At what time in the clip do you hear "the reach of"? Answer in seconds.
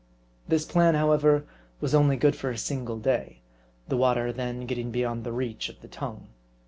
5.23-5.79